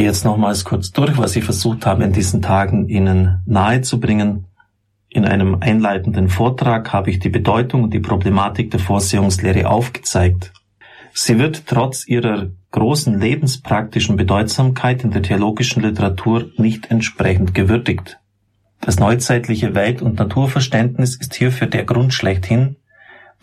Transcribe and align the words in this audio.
gehe 0.00 0.06
jetzt 0.06 0.24
nochmals 0.24 0.64
kurz 0.64 0.92
durch, 0.92 1.18
was 1.18 1.36
ich 1.36 1.44
versucht 1.44 1.84
habe, 1.84 2.04
in 2.04 2.14
diesen 2.14 2.40
Tagen 2.40 2.88
Ihnen 2.88 3.42
nahezubringen. 3.44 4.46
In 5.10 5.26
einem 5.26 5.58
einleitenden 5.60 6.30
Vortrag 6.30 6.90
habe 6.94 7.10
ich 7.10 7.18
die 7.18 7.28
Bedeutung 7.28 7.82
und 7.82 7.92
die 7.92 8.00
Problematik 8.00 8.70
der 8.70 8.80
Vorsehungslehre 8.80 9.68
aufgezeigt. 9.68 10.54
Sie 11.12 11.38
wird 11.38 11.66
trotz 11.66 12.08
ihrer 12.08 12.48
großen 12.70 13.20
lebenspraktischen 13.20 14.16
Bedeutsamkeit 14.16 15.04
in 15.04 15.10
der 15.10 15.20
theologischen 15.20 15.82
Literatur 15.82 16.50
nicht 16.56 16.90
entsprechend 16.90 17.52
gewürdigt. 17.52 18.18
Das 18.80 18.98
neuzeitliche 18.98 19.74
Welt- 19.74 20.00
und 20.00 20.18
Naturverständnis 20.18 21.14
ist 21.16 21.34
hierfür 21.34 21.66
der 21.66 21.84
Grund 21.84 22.14
schlechthin, 22.14 22.76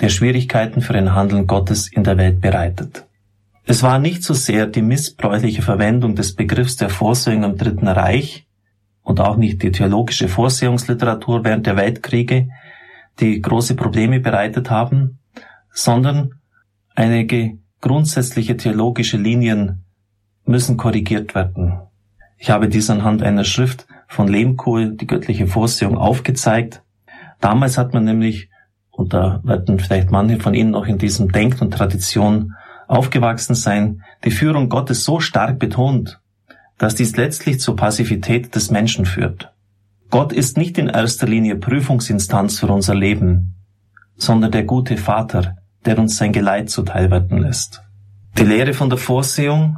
der 0.02 0.10
Schwierigkeiten 0.10 0.82
für 0.82 0.96
ein 0.96 1.14
Handeln 1.14 1.46
Gottes 1.46 1.88
in 1.88 2.04
der 2.04 2.18
Welt 2.18 2.42
bereitet. 2.42 3.07
Es 3.70 3.84
war 3.84 4.00
nicht 4.00 4.24
so 4.24 4.34
sehr 4.34 4.66
die 4.66 4.82
missbräuchliche 4.82 5.62
Verwendung 5.62 6.16
des 6.16 6.34
Begriffs 6.36 6.78
der 6.78 6.90
Vorsehung 6.90 7.44
im 7.44 7.58
Dritten 7.58 7.90
Reich, 7.90 8.48
und 9.08 9.22
auch 9.22 9.38
nicht 9.38 9.64
die 9.64 9.72
theologische 9.72 10.28
Vorsehungsliteratur 10.28 11.46
während 11.46 11.66
der 11.66 11.78
Weltkriege, 11.78 12.50
die 13.22 13.42
große 13.42 13.76
Probleme 13.76 14.20
bereitet 14.20 14.70
haben, 14.70 15.20
sondern 15.72 16.36
einige 16.94 17.58
grundsätzliche 17.80 18.58
theologische 18.58 19.16
Linien 19.16 19.86
müssen 20.46 20.76
korrigiert 20.76 21.36
werden. 21.36 21.80
Ich 22.38 22.50
habe 22.50 22.68
dies 22.68 22.90
anhand 22.90 23.24
einer 23.24 23.46
Schrift 23.46 23.88
von 24.10 24.28
Lehmkohl, 24.28 24.96
die 24.96 25.08
göttliche 25.08 25.48
Vorsehung, 25.48 25.98
aufgezeigt. 25.98 26.84
Damals 27.40 27.78
hat 27.78 27.94
man 27.94 28.04
nämlich, 28.04 28.50
und 28.92 29.14
da 29.14 29.42
werden 29.44 29.80
vielleicht 29.80 30.12
manche 30.12 30.38
von 30.40 30.54
Ihnen 30.54 30.72
noch 30.72 30.86
in 30.86 30.98
diesem 30.98 31.32
Denk- 31.32 31.62
und 31.62 31.72
Tradition 31.72 32.56
aufgewachsen 32.88 33.56
sein, 33.56 34.04
die 34.24 34.32
Führung 34.32 34.70
Gottes 34.70 35.04
so 35.04 35.20
stark 35.20 35.60
betont, 35.60 36.20
dass 36.78 36.96
dies 36.96 37.16
letztlich 37.18 37.60
zur 37.60 37.76
Passivität 37.76 38.56
des 38.56 38.72
Menschen 38.72 39.06
führt. 39.06 39.52
Gott 40.10 40.32
ist 40.32 40.58
nicht 40.58 40.78
in 40.78 40.88
erster 40.88 41.28
Linie 41.28 41.58
Prüfungsinstanz 41.58 42.60
für 42.60 42.68
unser 42.68 42.96
Leben, 42.96 43.56
sondern 44.16 44.52
der 44.52 44.64
gute 44.64 44.98
Vater, 44.98 45.58
der 45.86 46.00
uns 46.00 46.18
sein 46.18 46.32
Geleit 46.32 46.70
zuteil 46.70 47.12
werden 47.12 47.40
lässt. 47.40 47.82
Die 48.38 48.44
Lehre 48.44 48.74
von 48.74 48.90
der 48.90 48.98
Vorsehung 48.98 49.78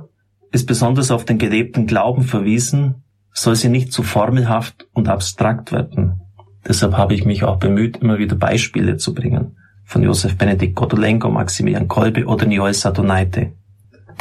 ist 0.51 0.67
besonders 0.67 1.11
auf 1.11 1.25
den 1.25 1.37
gelebten 1.37 1.87
Glauben 1.87 2.23
verwiesen, 2.23 3.03
soll 3.33 3.55
sie 3.55 3.69
nicht 3.69 3.93
zu 3.93 4.03
formelhaft 4.03 4.87
und 4.93 5.07
abstrakt 5.07 5.71
werden. 5.71 6.21
Deshalb 6.67 6.97
habe 6.97 7.13
ich 7.13 7.25
mich 7.25 7.43
auch 7.43 7.57
bemüht, 7.57 7.97
immer 7.97 8.17
wieder 8.17 8.35
Beispiele 8.35 8.97
zu 8.97 9.13
bringen, 9.13 9.57
von 9.89 10.03
Josef 10.03 10.37
Benedikt 10.37 10.75
Godolenko, 10.75 11.31
Maximilian 11.31 11.87
Kolbe 11.87 12.27
oder 12.27 12.47
Joel 12.47 12.75
Sadonaite. 12.75 13.53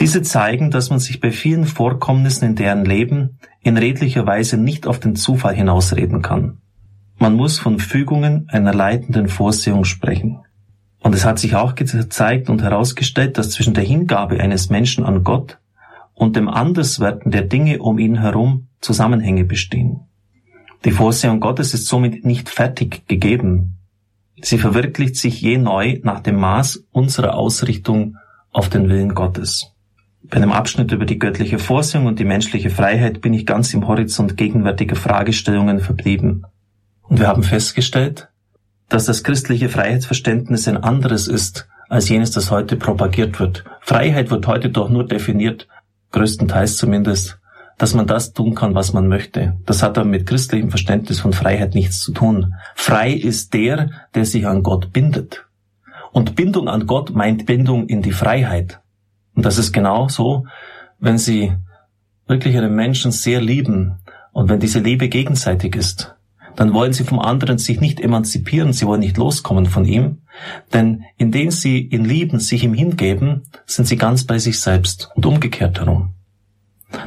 Diese 0.01 0.23
zeigen, 0.23 0.71
dass 0.71 0.89
man 0.89 0.99
sich 0.99 1.21
bei 1.21 1.31
vielen 1.31 1.67
Vorkommnissen 1.67 2.47
in 2.47 2.57
deren 2.57 2.87
Leben 2.87 3.39
in 3.61 3.77
redlicher 3.77 4.27
Weise 4.27 4.57
nicht 4.57 4.87
auf 4.87 4.99
den 4.99 5.15
Zufall 5.15 5.55
hinausreden 5.55 6.23
kann. 6.23 6.57
Man 7.19 7.35
muss 7.35 7.59
von 7.59 7.81
Fügungen 7.81 8.49
einer 8.49 8.73
leitenden 8.73 9.29
Vorsehung 9.29 9.85
sprechen. 9.85 10.39
Und 11.01 11.15
es 11.15 11.27
hat 11.27 11.39
sich 11.39 11.55
auch 11.55 11.75
gezeigt 11.75 12.49
und 12.49 12.63
herausgestellt, 12.63 13.37
dass 13.37 13.51
zwischen 13.51 13.75
der 13.75 13.85
Hingabe 13.85 14.41
eines 14.41 14.71
Menschen 14.71 15.05
an 15.05 15.23
Gott 15.23 15.59
und 16.15 16.35
dem 16.35 16.49
Anderswerden 16.49 17.31
der 17.31 17.43
Dinge 17.43 17.81
um 17.81 17.99
ihn 17.99 18.19
herum 18.19 18.69
Zusammenhänge 18.81 19.45
bestehen. 19.45 20.01
Die 20.87 20.93
Vorsehung 20.93 21.41
Gottes 21.41 21.75
ist 21.75 21.89
somit 21.89 22.25
nicht 22.25 22.49
fertig 22.49 23.07
gegeben. 23.07 23.78
Sie 24.41 24.59
verwirklicht 24.59 25.17
sich 25.17 25.41
je 25.41 25.59
neu 25.59 25.99
nach 26.03 26.21
dem 26.21 26.37
Maß 26.37 26.85
unserer 26.93 27.35
Ausrichtung 27.35 28.17
auf 28.53 28.69
den 28.69 28.89
Willen 28.89 29.15
Gottes. 29.15 29.73
Bei 30.23 30.37
einem 30.37 30.53
Abschnitt 30.53 30.93
über 30.93 31.07
die 31.07 31.19
göttliche 31.19 31.59
Vorsehung 31.59 32.07
und 32.07 32.19
die 32.19 32.25
menschliche 32.25 32.71
Freiheit 32.71 33.21
bin 33.21 33.33
ich 33.33 33.47
ganz 33.47 33.73
im 33.73 33.87
Horizont 33.89 34.37
gegenwärtiger 34.37 34.97
Fragestellungen 34.97 35.81
verblieben. 35.81 36.45
Und 37.03 37.19
wir 37.21 37.29
haben 37.29 37.43
festgestellt, 37.43 38.29
dass 38.89 39.07
das 39.07 39.25
christliche 39.25 39.69
Freiheitsverständnis 39.69 40.69
ein 40.69 40.77
anderes 40.77 41.29
ist 41.29 41.69
als 41.89 42.09
jenes, 42.09 42.31
das 42.31 42.51
heute 42.51 42.77
propagiert 42.77 43.41
wird. 43.41 43.65
Freiheit 43.81 44.31
wird 44.31 44.47
heute 44.47 44.71
doch 44.71 44.91
nur 44.91 45.07
definiert, 45.07 45.69
größtenteils 46.13 46.77
zumindest, 46.77 47.39
dass 47.79 47.95
man 47.95 48.09
das 48.09 48.33
tun 48.33 48.55
kann, 48.55 48.75
was 48.75 48.93
man 48.93 49.09
möchte. 49.09 49.57
Das 49.65 49.83
hat 49.83 49.97
aber 49.97 50.09
mit 50.09 50.27
christlichem 50.27 50.71
Verständnis 50.71 51.21
von 51.21 51.33
Freiheit 51.33 51.75
nichts 51.75 52.01
zu 52.01 52.13
tun. 52.13 52.55
Frei 52.75 53.13
ist 53.13 53.55
der, 53.55 53.91
der 54.15 54.25
sich 54.25 54.47
an 54.47 54.65
Gott 54.65 54.93
bindet. 54.93 55.47
Und 56.13 56.35
Bindung 56.35 56.69
an 56.69 56.87
Gott 56.87 57.15
meint 57.15 57.47
Bindung 57.47 57.87
in 57.87 58.03
die 58.03 58.13
Freiheit. 58.13 58.81
Und 59.35 59.47
das 59.47 59.59
ist 59.59 59.73
genau 59.73 60.09
so, 60.09 60.47
wenn 60.99 61.19
Sie 61.19 61.53
wirklich 62.27 62.57
einen 62.57 62.75
Menschen 62.75 63.13
sehr 63.13 63.41
lieben 63.41 63.99
und 64.33 64.49
wenn 64.49 64.59
diese 64.59 64.81
Liebe 64.81 65.09
gegenseitig 65.09 65.77
ist, 65.77 66.17
dann 66.57 66.73
wollen 66.73 66.93
Sie 66.93 67.05
vom 67.05 67.21
anderen 67.21 67.59
sich 67.59 67.81
nicht 67.81 68.01
emanzipieren, 68.01 68.73
Sie 68.73 68.87
wollen 68.87 69.01
nicht 69.01 69.17
loskommen 69.17 69.67
von 69.67 69.85
ihm, 69.85 70.23
denn 70.73 71.05
indem 71.17 71.53
Sie 71.53 71.79
ihn 71.79 72.05
lieben, 72.05 72.41
sich 72.41 72.65
ihm 72.65 72.75
hingeben, 72.75 73.43
sind 73.65 73.87
Sie 73.87 73.97
ganz 73.97 74.25
bei 74.25 74.41
sich 74.41 74.59
selbst 74.59 75.11
und 75.15 75.25
umgekehrt 75.25 75.79
herum. 75.79 76.15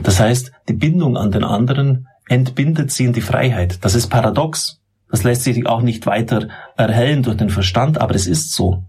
Das 0.03 0.19
heißt, 0.19 0.52
die 0.69 0.74
Bindung 0.74 1.18
an 1.18 1.31
den 1.31 1.44
anderen 1.44 2.08
entbindet 2.28 2.92
Sie 2.92 3.06
in 3.06 3.14
die 3.14 3.22
Freiheit. 3.22 3.84
Das 3.84 3.96
ist 3.96 4.08
paradox. 4.08 4.80
Das 5.09 5.24
lässt 5.24 5.44
sich 5.44 5.66
auch 5.68 5.81
nicht 5.81 6.06
weiter 6.06 6.47
erhellen 6.78 7.24
durch 7.24 7.38
den 7.38 7.50
Verstand, 7.50 8.00
aber 8.00 8.16
es 8.16 8.28
ist 8.28 8.53
so. 8.53 8.84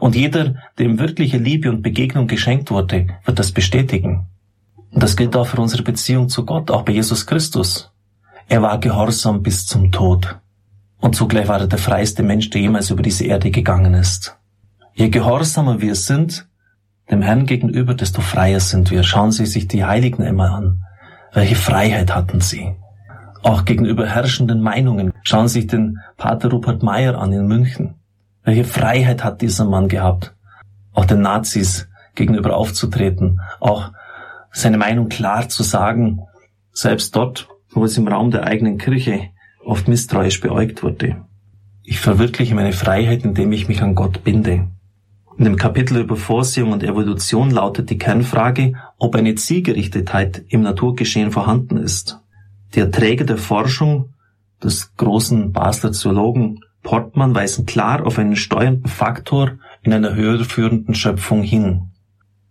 Und 0.00 0.16
jeder, 0.16 0.56
dem 0.78 0.98
wirkliche 0.98 1.38
Liebe 1.38 1.70
und 1.70 1.82
Begegnung 1.82 2.26
geschenkt 2.26 2.70
wurde, 2.70 3.06
wird 3.24 3.38
das 3.38 3.52
bestätigen. 3.52 4.26
Und 4.90 5.02
das 5.02 5.16
gilt 5.16 5.36
auch 5.36 5.46
für 5.46 5.60
unsere 5.60 5.82
Beziehung 5.82 6.28
zu 6.28 6.44
Gott, 6.44 6.70
auch 6.70 6.82
bei 6.82 6.92
Jesus 6.92 7.26
Christus. 7.26 7.92
Er 8.48 8.62
war 8.62 8.78
gehorsam 8.78 9.42
bis 9.42 9.66
zum 9.66 9.92
Tod. 9.92 10.38
Und 10.98 11.14
zugleich 11.14 11.46
war 11.46 11.60
er 11.60 11.66
der 11.68 11.78
freiste 11.78 12.22
Mensch, 12.22 12.50
der 12.50 12.62
jemals 12.62 12.90
über 12.90 13.02
diese 13.02 13.24
Erde 13.24 13.50
gegangen 13.50 13.94
ist. 13.94 14.36
Je 14.94 15.08
gehorsamer 15.08 15.80
wir 15.80 15.94
sind, 15.94 16.48
dem 17.10 17.22
Herrn 17.22 17.46
gegenüber, 17.46 17.94
desto 17.94 18.20
freier 18.20 18.60
sind 18.60 18.90
wir. 18.90 19.02
Schauen 19.02 19.32
Sie 19.32 19.46
sich 19.46 19.66
die 19.68 19.84
Heiligen 19.84 20.22
immer 20.22 20.52
an. 20.52 20.84
Welche 21.32 21.56
Freiheit 21.56 22.14
hatten 22.14 22.40
sie? 22.40 22.74
Auch 23.42 23.64
gegenüber 23.64 24.06
herrschenden 24.06 24.60
Meinungen. 24.60 25.12
Schauen 25.22 25.48
Sie 25.48 25.60
sich 25.60 25.68
den 25.68 25.98
Pater 26.16 26.50
Rupert 26.50 26.82
Meyer 26.82 27.18
an 27.18 27.32
in 27.32 27.46
München. 27.46 27.94
Welche 28.42 28.64
Freiheit 28.64 29.24
hat 29.24 29.42
dieser 29.42 29.64
Mann 29.64 29.88
gehabt, 29.88 30.34
auch 30.92 31.04
den 31.04 31.20
Nazis 31.20 31.88
gegenüber 32.14 32.56
aufzutreten, 32.56 33.40
auch 33.60 33.92
seine 34.52 34.78
Meinung 34.78 35.08
klar 35.08 35.48
zu 35.48 35.62
sagen, 35.62 36.20
selbst 36.72 37.14
dort, 37.14 37.48
wo 37.70 37.84
es 37.84 37.96
im 37.96 38.08
Raum 38.08 38.30
der 38.30 38.44
eigenen 38.44 38.78
Kirche 38.78 39.28
oft 39.64 39.88
misstrauisch 39.88 40.40
beäugt 40.40 40.82
wurde. 40.82 41.24
Ich 41.82 42.00
verwirkliche 42.00 42.54
meine 42.54 42.72
Freiheit, 42.72 43.24
indem 43.24 43.52
ich 43.52 43.68
mich 43.68 43.82
an 43.82 43.94
Gott 43.94 44.24
binde. 44.24 44.68
In 45.40 45.44
dem 45.44 45.56
Kapitel 45.56 45.96
über 45.96 46.16
Vorsehung 46.16 46.72
und 46.72 46.82
Evolution 46.82 47.50
lautet 47.50 47.88
die 47.88 47.96
Kernfrage, 47.96 48.74
ob 48.98 49.14
eine 49.14 49.36
Zielgerichtetheit 49.36 50.44
im 50.48 50.60
Naturgeschehen 50.60 51.30
vorhanden 51.30 51.78
ist. 51.78 52.20
Der 52.74 52.90
Träger 52.90 53.24
der 53.24 53.38
Forschung 53.38 54.10
des 54.62 54.94
großen 54.98 55.50
Basler 55.50 55.92
Zoologen 55.92 56.60
Portmann 56.82 57.34
weisen 57.34 57.64
klar 57.64 58.06
auf 58.06 58.18
einen 58.18 58.36
steuernden 58.36 58.90
Faktor 58.90 59.52
in 59.80 59.94
einer 59.94 60.14
höher 60.14 60.44
führenden 60.44 60.94
Schöpfung 60.94 61.42
hin. 61.42 61.84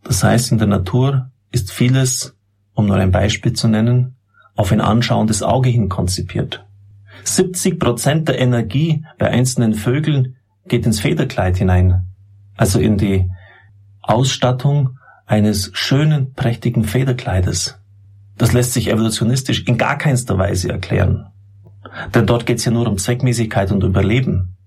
Das 0.03 0.23
heißt, 0.23 0.51
in 0.51 0.57
der 0.57 0.65
Natur 0.65 1.29
ist 1.51 1.71
vieles, 1.71 2.35
um 2.73 2.87
nur 2.87 2.95
ein 2.95 3.11
Beispiel 3.11 3.53
zu 3.53 3.67
nennen, 3.67 4.15
auf 4.55 4.71
ein 4.71 4.81
anschauendes 4.81 5.43
Auge 5.43 5.69
hin 5.69 5.89
konzipiert. 5.89 6.65
70 7.23 7.79
Prozent 7.79 8.27
der 8.27 8.39
Energie 8.39 9.05
bei 9.19 9.29
einzelnen 9.29 9.75
Vögeln 9.75 10.37
geht 10.67 10.87
ins 10.87 10.99
Federkleid 10.99 11.57
hinein, 11.57 12.08
also 12.59 12.77
in 12.79 12.97
die 12.97 13.31
Ausstattung 14.01 14.99
eines 15.25 15.71
schönen, 15.73 16.33
prächtigen 16.33 16.83
Federkleides. 16.83 17.79
Das 18.37 18.51
lässt 18.51 18.73
sich 18.73 18.89
evolutionistisch 18.89 19.63
in 19.63 19.77
gar 19.77 19.97
keinster 19.97 20.37
Weise 20.37 20.69
erklären. 20.69 21.27
Denn 22.13 22.25
dort 22.25 22.45
geht 22.45 22.57
es 22.57 22.65
ja 22.65 22.73
nur 22.73 22.85
um 22.85 22.97
Zweckmäßigkeit 22.97 23.71
und 23.71 23.83
Überleben. 23.83 24.57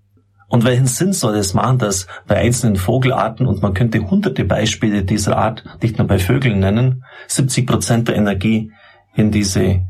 Und 0.48 0.64
welchen 0.64 0.86
Sinn 0.86 1.12
soll 1.12 1.36
es 1.36 1.52
machen, 1.52 1.78
dass 1.78 2.06
bei 2.26 2.36
einzelnen 2.36 2.76
Vogelarten, 2.76 3.46
und 3.46 3.60
man 3.60 3.74
könnte 3.74 3.98
hunderte 4.10 4.44
Beispiele 4.44 5.04
dieser 5.04 5.36
Art, 5.36 5.62
nicht 5.82 5.98
nur 5.98 6.06
bei 6.06 6.18
Vögeln 6.18 6.60
nennen, 6.60 7.04
70 7.28 7.66
Prozent 7.66 8.08
der 8.08 8.16
Energie 8.16 8.72
in 9.14 9.30
diese 9.30 9.82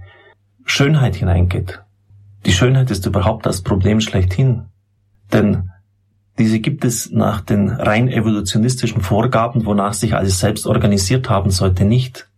Schönheit 0.64 1.14
hineingeht. 1.14 1.82
Die 2.46 2.52
Schönheit 2.52 2.90
ist 2.90 3.06
überhaupt 3.06 3.46
das 3.46 3.62
Problem 3.62 4.00
schlechthin. 4.00 4.64
Denn 5.32 5.71
diese 6.38 6.60
gibt 6.60 6.84
es 6.84 7.10
nach 7.10 7.40
den 7.40 7.68
rein 7.68 8.08
evolutionistischen 8.08 9.02
Vorgaben, 9.02 9.66
wonach 9.66 9.92
sich 9.92 10.14
alles 10.14 10.38
selbst 10.38 10.66
organisiert 10.66 11.28
haben 11.28 11.50
sollte, 11.50 11.84
nicht. 11.84 12.28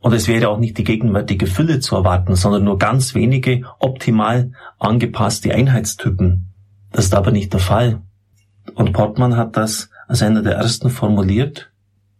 Und 0.00 0.12
es 0.12 0.28
wäre 0.28 0.48
auch 0.48 0.58
nicht 0.58 0.78
die 0.78 0.84
gegenwärtige 0.84 1.46
Fülle 1.46 1.80
zu 1.80 1.96
erwarten, 1.96 2.34
sondern 2.36 2.64
nur 2.64 2.78
ganz 2.78 3.14
wenige 3.14 3.62
optimal 3.78 4.52
angepasste 4.78 5.52
Einheitstypen. 5.54 6.52
Das 6.92 7.06
ist 7.06 7.14
aber 7.14 7.30
nicht 7.30 7.52
der 7.52 7.60
Fall. 7.60 8.02
Und 8.74 8.92
Portmann 8.92 9.36
hat 9.36 9.56
das 9.56 9.90
als 10.08 10.22
einer 10.22 10.42
der 10.42 10.54
ersten 10.54 10.90
formuliert, 10.90 11.70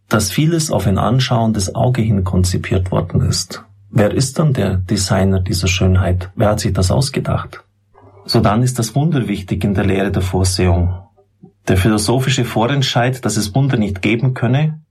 dass 0.09 0.31
vieles 0.31 0.71
auf 0.71 0.87
ein 0.87 0.97
anschauendes 0.97 1.75
Auge 1.75 2.01
hin 2.01 2.23
konzipiert 2.23 2.91
worden 2.91 3.21
ist. 3.21 3.63
Wer 3.89 4.13
ist 4.13 4.39
dann 4.39 4.53
der 4.53 4.77
Designer 4.77 5.39
dieser 5.39 5.67
Schönheit? 5.67 6.29
Wer 6.35 6.49
hat 6.49 6.59
sich 6.59 6.73
das 6.73 6.91
ausgedacht? 6.91 7.63
So 8.25 8.41
dann 8.41 8.63
ist 8.63 8.79
das 8.79 8.95
Wunder 8.95 9.27
wichtig 9.27 9.63
in 9.63 9.73
der 9.73 9.85
Lehre 9.85 10.11
der 10.11 10.21
Vorsehung. 10.21 11.06
Der 11.67 11.75
philosophische 11.75 12.45
Vorentscheid, 12.45 13.25
dass 13.25 13.35
es 13.35 13.53
Wunder 13.53 13.77
nicht 13.77 14.01
geben 14.01 14.33
könne, 14.33 14.81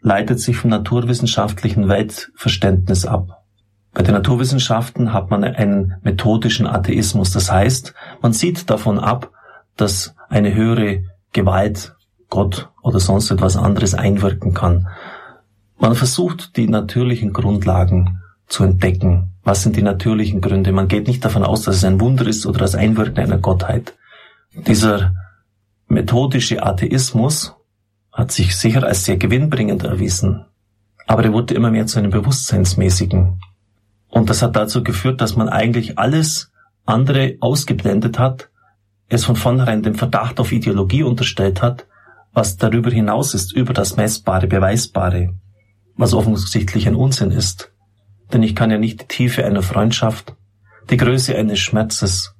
leitet 0.00 0.40
sich 0.40 0.56
vom 0.58 0.70
naturwissenschaftlichen 0.70 1.88
Weltverständnis 1.88 3.06
ab. 3.06 3.44
Bei 3.94 4.02
den 4.02 4.14
Naturwissenschaften 4.14 5.12
hat 5.14 5.30
man 5.30 5.42
einen 5.42 5.94
methodischen 6.02 6.66
Atheismus. 6.66 7.32
Das 7.32 7.50
heißt, 7.50 7.94
man 8.20 8.32
sieht 8.32 8.68
davon 8.68 8.98
ab, 8.98 9.32
dass 9.76 10.14
eine 10.28 10.54
höhere 10.54 11.02
Gewalt, 11.32 11.94
Gott 12.28 12.68
oder 12.82 13.00
sonst 13.00 13.30
etwas 13.30 13.56
anderes 13.56 13.94
einwirken 13.94 14.52
kann. 14.52 14.86
Man 15.78 15.94
versucht, 15.94 16.56
die 16.56 16.68
natürlichen 16.68 17.32
Grundlagen 17.32 18.20
zu 18.46 18.64
entdecken. 18.64 19.30
Was 19.44 19.62
sind 19.62 19.76
die 19.76 19.82
natürlichen 19.82 20.42
Gründe? 20.42 20.72
Man 20.72 20.88
geht 20.88 21.08
nicht 21.08 21.24
davon 21.24 21.42
aus, 21.42 21.62
dass 21.62 21.76
es 21.76 21.84
ein 21.84 22.00
Wunder 22.00 22.26
ist 22.26 22.44
oder 22.44 22.58
das 22.58 22.74
Einwirken 22.74 23.18
einer 23.18 23.38
Gottheit. 23.38 23.94
Dieser 24.52 25.12
methodische 25.88 26.62
Atheismus 26.62 27.56
hat 28.12 28.32
sich 28.32 28.56
sicher 28.56 28.84
als 28.84 29.04
sehr 29.04 29.16
gewinnbringend 29.16 29.84
erwiesen, 29.84 30.44
aber 31.06 31.24
er 31.24 31.32
wurde 31.32 31.54
immer 31.54 31.70
mehr 31.70 31.86
zu 31.86 31.98
einem 31.98 32.10
bewusstseinsmäßigen. 32.10 33.40
Und 34.08 34.30
das 34.30 34.42
hat 34.42 34.56
dazu 34.56 34.82
geführt, 34.82 35.20
dass 35.20 35.36
man 35.36 35.48
eigentlich 35.48 35.98
alles 35.98 36.50
andere 36.84 37.36
ausgeblendet 37.40 38.18
hat, 38.18 38.50
es 39.08 39.24
von 39.24 39.36
vornherein 39.36 39.82
dem 39.82 39.94
Verdacht 39.94 40.40
auf 40.40 40.52
Ideologie 40.52 41.02
unterstellt 41.02 41.62
hat, 41.62 41.86
was 42.32 42.56
darüber 42.56 42.90
hinaus 42.90 43.34
ist, 43.34 43.52
über 43.52 43.72
das 43.72 43.96
Messbare, 43.96 44.46
Beweisbare, 44.46 45.34
was 45.96 46.14
offensichtlich 46.14 46.86
ein 46.86 46.94
Unsinn 46.94 47.30
ist. 47.30 47.72
Denn 48.32 48.42
ich 48.42 48.54
kann 48.54 48.70
ja 48.70 48.78
nicht 48.78 49.02
die 49.02 49.06
Tiefe 49.06 49.44
einer 49.44 49.62
Freundschaft, 49.62 50.34
die 50.90 50.96
Größe 50.96 51.36
eines 51.36 51.58
Schmerzes, 51.58 52.34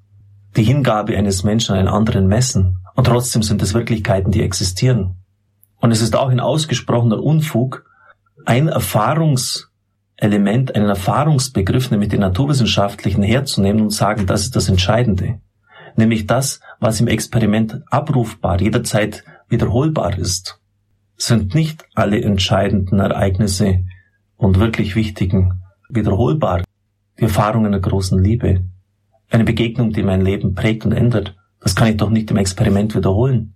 die 0.57 0.65
Hingabe 0.65 1.17
eines 1.17 1.45
Menschen 1.45 1.73
an 1.73 1.79
einen 1.79 1.89
anderen 1.89 2.27
messen, 2.27 2.79
und 2.99 3.05
trotzdem 3.05 3.43
sind 3.45 3.63
es 3.63 3.75
Wirklichkeiten, 3.75 4.33
die 4.33 4.43
existieren. 4.43 5.15
Und 5.77 5.93
es 5.93 6.03
ist 6.03 6.17
auch 6.17 6.31
ein 6.31 6.41
ausgesprochener 6.41 7.23
Unfug, 7.23 7.89
ein 8.45 8.67
Erfahrungselement, 8.67 10.75
einen 10.75 10.89
Erfahrungsbegriff, 10.89 11.93
nämlich 11.93 12.09
den 12.09 12.23
naturwissenschaftlichen, 12.23 13.23
herzunehmen 13.23 13.83
und 13.83 13.91
sagen, 13.91 14.27
das 14.27 14.41
ist 14.41 14.57
das 14.57 14.69
Entscheidende. 14.69 15.39
Nämlich 15.95 16.27
das, 16.27 16.59
was 16.81 16.99
im 16.99 17.07
Experiment 17.07 17.83
abrufbar, 17.89 18.61
jederzeit 18.61 19.23
wiederholbar 19.49 20.19
ist, 20.19 20.59
sind 21.17 21.55
nicht 21.55 21.85
alle 21.95 22.21
entscheidenden 22.21 22.99
Ereignisse 22.99 23.85
und 24.37 24.59
wirklich 24.59 24.97
wichtigen 24.97 25.63
wiederholbar. 25.89 26.65
Die 27.21 27.23
Erfahrung 27.23 27.65
einer 27.65 27.79
großen 27.79 28.21
Liebe. 28.21 28.65
Eine 29.31 29.45
Begegnung, 29.45 29.93
die 29.93 30.03
mein 30.03 30.23
Leben 30.23 30.57
prägt 30.57 30.85
und 30.85 30.91
ändert. 30.91 31.37
Das 31.61 31.75
kann 31.75 31.89
ich 31.89 31.97
doch 31.97 32.11
nicht 32.11 32.31
im 32.31 32.37
Experiment 32.37 32.95
wiederholen. 32.95 33.55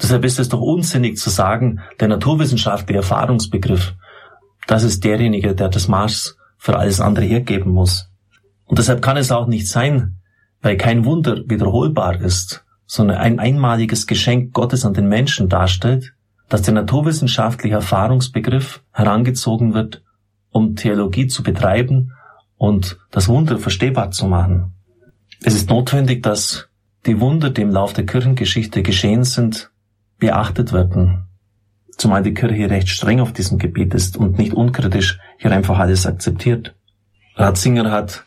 Deshalb 0.00 0.24
ist 0.24 0.38
es 0.38 0.48
doch 0.48 0.60
unsinnig 0.60 1.18
zu 1.18 1.30
sagen, 1.30 1.80
der 2.00 2.08
naturwissenschaftliche 2.08 2.98
Erfahrungsbegriff, 2.98 3.94
das 4.66 4.82
ist 4.82 5.04
derjenige, 5.04 5.54
der 5.54 5.68
das 5.68 5.88
Maß 5.88 6.36
für 6.56 6.78
alles 6.78 7.00
andere 7.00 7.24
hergeben 7.24 7.72
muss. 7.72 8.08
Und 8.64 8.78
deshalb 8.78 9.02
kann 9.02 9.16
es 9.16 9.30
auch 9.30 9.46
nicht 9.46 9.68
sein, 9.68 10.16
weil 10.60 10.76
kein 10.76 11.04
Wunder 11.04 11.42
wiederholbar 11.46 12.20
ist, 12.20 12.64
sondern 12.86 13.18
ein 13.18 13.38
einmaliges 13.38 14.06
Geschenk 14.06 14.52
Gottes 14.52 14.84
an 14.84 14.94
den 14.94 15.08
Menschen 15.08 15.48
darstellt, 15.48 16.14
dass 16.48 16.62
der 16.62 16.74
naturwissenschaftliche 16.74 17.76
Erfahrungsbegriff 17.76 18.82
herangezogen 18.92 19.74
wird, 19.74 20.02
um 20.50 20.76
Theologie 20.76 21.26
zu 21.26 21.42
betreiben 21.42 22.12
und 22.56 22.98
das 23.10 23.28
Wunder 23.28 23.58
verstehbar 23.58 24.10
zu 24.10 24.26
machen. 24.26 24.74
Es 25.42 25.54
ist 25.54 25.70
notwendig, 25.70 26.22
dass 26.22 26.68
die 27.06 27.20
Wunder, 27.20 27.50
die 27.50 27.62
im 27.62 27.70
Lauf 27.70 27.92
der 27.92 28.06
Kirchengeschichte 28.06 28.82
geschehen 28.82 29.24
sind, 29.24 29.70
beachtet 30.18 30.72
werden. 30.72 31.24
Zumal 31.96 32.22
die 32.22 32.34
Kirche 32.34 32.70
recht 32.70 32.88
streng 32.88 33.20
auf 33.20 33.32
diesem 33.32 33.58
Gebiet 33.58 33.94
ist 33.94 34.16
und 34.16 34.38
nicht 34.38 34.54
unkritisch 34.54 35.18
hier 35.38 35.52
einfach 35.52 35.78
alles 35.78 36.06
akzeptiert. 36.06 36.74
Ratzinger 37.36 37.90
hat 37.90 38.24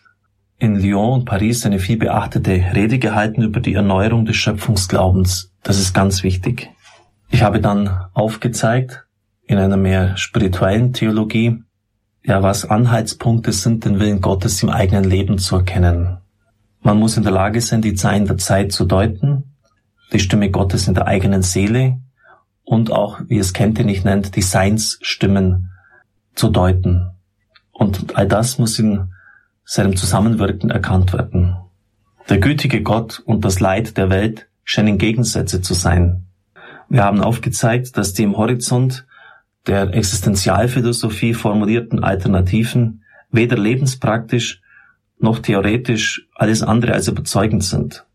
in 0.57 0.75
Lyon 0.75 1.13
und 1.13 1.25
Paris 1.25 1.66
eine 1.66 1.80
viel 1.80 1.98
beachtete 1.98 2.51
Rede 2.74 3.00
gehalten 3.00 3.42
über 3.42 3.60
die 3.60 3.74
Erneuerung 3.74 4.25
des 4.25 4.36
Schöpfungsglaubens. 4.36 5.51
Das 5.63 5.80
ist 5.80 5.94
ganz 5.94 6.24
wichtig. 6.24 6.69
Ich 7.30 7.44
habe 7.44 7.60
dann 7.60 7.89
aufgezeigt, 8.13 9.06
in 9.48 9.57
einer 9.57 9.78
mehr 9.78 10.18
spirituellen 10.18 10.94
Theologie, 10.94 11.62
ja, 12.24 12.42
was 12.42 12.66
Anhaltspunkte 12.66 13.51
sind, 13.51 13.86
den 13.86 14.00
Willen 14.00 14.21
Gottes 14.21 14.63
im 14.63 14.69
eigenen 14.69 15.04
Leben 15.04 15.38
zu 15.38 15.57
erkennen. 15.57 16.18
Man 16.86 17.00
muss 17.00 17.18
in 17.18 17.24
der 17.24 17.32
Lage 17.32 17.62
sein, 17.62 17.82
die 17.82 17.96
Zeichen 17.96 18.28
der 18.28 18.38
Zeit 18.38 18.72
zu 18.72 18.86
deuten, 18.86 19.56
die 20.14 20.20
Stimme 20.20 20.52
Gottes 20.52 20.88
in 20.88 20.94
der 20.94 21.08
eigenen 21.08 21.42
Seele 21.42 22.00
und 22.64 22.92
auch, 22.92 23.22
wie 23.28 23.40
es 23.40 23.54
Kentenich 23.54 24.04
nennt, 24.04 24.36
die 24.36 24.44
Seinsstimmen 24.44 25.72
zu 26.36 26.50
deuten. 26.50 27.10
Und 27.72 28.16
all 28.16 28.28
das 28.28 28.60
muss 28.60 28.78
in 28.78 29.08
seinem 29.64 29.96
Zusammenwirken 29.96 30.70
erkannt 30.70 31.12
werden. 31.14 31.56
Der 32.30 32.38
gütige 32.38 32.84
Gott 32.84 33.20
und 33.26 33.44
das 33.44 33.60
Leid 33.60 33.98
der 33.98 34.12
Welt 34.12 34.48
scheinen 34.64 35.00
Gegensätze 35.00 35.62
zu 35.62 35.74
sein. 35.74 36.28
Wir 36.88 37.04
haben 37.04 37.20
aufgezeigt, 37.20 37.98
dass 37.98 38.14
die 38.14 38.22
im 38.22 38.38
Horizont 38.38 39.08
der 39.66 39.92
Existenzialphilosophie 39.92 41.34
formulierten 41.34 42.04
Alternativen 42.04 43.04
weder 43.31 43.58
lebenspraktisch 43.58 44.62
noch 45.20 45.40
theoretisch 45.40 46.28
alles 46.36 46.62
andere 46.62 46.94
als 46.94 47.08
überzeugend 47.08 47.64
sind. 47.64 48.06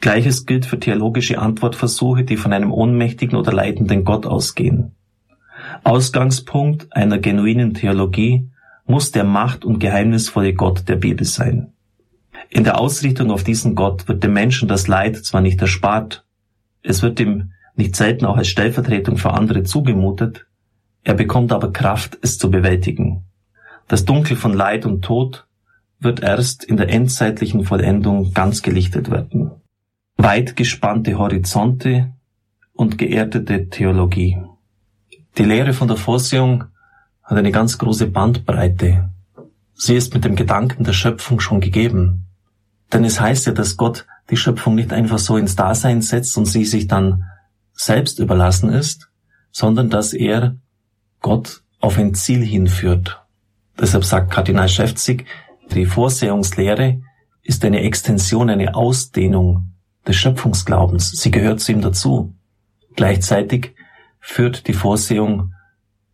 Gleiches 0.00 0.46
gilt 0.46 0.66
für 0.66 0.80
theologische 0.80 1.38
Antwortversuche, 1.38 2.24
die 2.24 2.36
von 2.36 2.52
einem 2.52 2.72
ohnmächtigen 2.72 3.38
oder 3.38 3.52
leidenden 3.52 4.04
Gott 4.04 4.26
ausgehen. 4.26 4.92
Ausgangspunkt 5.84 6.92
einer 6.92 7.18
genuinen 7.18 7.74
Theologie 7.74 8.48
muss 8.84 9.12
der 9.12 9.24
macht- 9.24 9.64
und 9.64 9.78
geheimnisvolle 9.78 10.54
Gott 10.54 10.88
der 10.88 10.96
Bibel 10.96 11.24
sein. 11.24 11.72
In 12.50 12.64
der 12.64 12.80
Ausrichtung 12.80 13.30
auf 13.30 13.44
diesen 13.44 13.74
Gott 13.74 14.08
wird 14.08 14.22
dem 14.24 14.32
Menschen 14.32 14.68
das 14.68 14.88
Leid 14.88 15.16
zwar 15.16 15.40
nicht 15.40 15.60
erspart, 15.62 16.24
es 16.82 17.02
wird 17.02 17.20
ihm 17.20 17.52
nicht 17.76 17.96
selten 17.96 18.26
auch 18.26 18.36
als 18.36 18.48
Stellvertretung 18.48 19.16
für 19.16 19.32
andere 19.32 19.62
zugemutet, 19.62 20.46
er 21.04 21.14
bekommt 21.14 21.52
aber 21.52 21.72
Kraft, 21.72 22.18
es 22.22 22.38
zu 22.38 22.50
bewältigen. 22.50 23.24
Das 23.88 24.04
Dunkel 24.04 24.36
von 24.36 24.52
Leid 24.52 24.84
und 24.84 25.02
Tod 25.02 25.46
wird 26.02 26.20
erst 26.20 26.64
in 26.64 26.76
der 26.76 26.88
endzeitlichen 26.88 27.64
Vollendung 27.64 28.32
ganz 28.32 28.62
gelichtet 28.62 29.10
werden. 29.10 29.50
Weit 30.16 30.56
gespannte 30.56 31.18
Horizonte 31.18 32.12
und 32.72 32.98
geerdete 32.98 33.68
Theologie. 33.68 34.38
Die 35.38 35.44
Lehre 35.44 35.72
von 35.72 35.88
der 35.88 35.96
Vorsehung 35.96 36.64
hat 37.22 37.38
eine 37.38 37.52
ganz 37.52 37.78
große 37.78 38.06
Bandbreite. 38.06 39.10
Sie 39.74 39.96
ist 39.96 40.12
mit 40.14 40.24
dem 40.24 40.36
Gedanken 40.36 40.84
der 40.84 40.92
Schöpfung 40.92 41.40
schon 41.40 41.60
gegeben. 41.60 42.26
Denn 42.92 43.04
es 43.04 43.20
heißt 43.20 43.46
ja, 43.46 43.52
dass 43.52 43.76
Gott 43.76 44.06
die 44.30 44.36
Schöpfung 44.36 44.74
nicht 44.74 44.92
einfach 44.92 45.18
so 45.18 45.36
ins 45.36 45.56
Dasein 45.56 46.02
setzt 46.02 46.36
und 46.36 46.46
sie 46.46 46.64
sich 46.64 46.86
dann 46.86 47.24
selbst 47.72 48.18
überlassen 48.18 48.70
ist, 48.70 49.10
sondern 49.50 49.90
dass 49.90 50.12
er 50.12 50.56
Gott 51.20 51.62
auf 51.80 51.98
ein 51.98 52.14
Ziel 52.14 52.44
hinführt. 52.44 53.22
Deshalb 53.80 54.04
sagt 54.04 54.30
Kardinal 54.30 54.68
Schäfzig, 54.68 55.26
die 55.74 55.86
Vorsehungslehre 55.86 57.00
ist 57.42 57.64
eine 57.64 57.80
Extension, 57.80 58.50
eine 58.50 58.74
Ausdehnung 58.74 59.72
des 60.06 60.16
Schöpfungsglaubens. 60.16 61.10
Sie 61.12 61.30
gehört 61.30 61.60
zu 61.60 61.72
ihm 61.72 61.80
dazu. 61.80 62.34
Gleichzeitig 62.96 63.74
führt 64.20 64.68
die 64.68 64.72
Vorsehung 64.72 65.52